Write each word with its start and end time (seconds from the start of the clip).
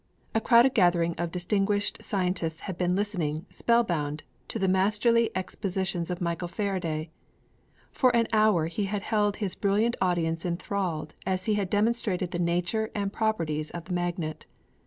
A 0.33 0.41
crowded 0.41 0.73
gathering 0.73 1.13
of 1.19 1.29
distinguished 1.29 2.03
scientists 2.03 2.61
had 2.61 2.75
been 2.75 2.95
listening, 2.95 3.45
spellbound, 3.51 4.23
to 4.47 4.57
the 4.57 4.67
masterly 4.67 5.29
expositions 5.35 6.09
of 6.09 6.19
Michael 6.19 6.47
Faraday. 6.47 7.11
For 7.91 8.09
an 8.15 8.27
hour 8.33 8.65
he 8.65 8.85
had 8.85 9.03
held 9.03 9.35
his 9.35 9.53
brilliant 9.53 9.95
audience 10.01 10.43
enthralled 10.43 11.13
as 11.27 11.45
he 11.45 11.53
had 11.53 11.69
demonstrated 11.69 12.31
the 12.31 12.39
nature 12.39 12.89
and 12.95 13.13
properties 13.13 13.69
of 13.69 13.85
the 13.85 13.93
magnet. 13.93 14.47